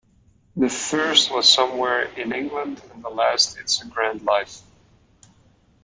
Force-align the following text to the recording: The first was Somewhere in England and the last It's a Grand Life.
The 0.55 0.67
first 0.67 1.29
was 1.29 1.47
Somewhere 1.47 2.01
in 2.17 2.31
England 2.33 2.81
and 2.91 3.03
the 3.03 3.09
last 3.11 3.59
It's 3.59 3.83
a 3.83 3.85
Grand 3.85 4.23
Life. 4.23 4.61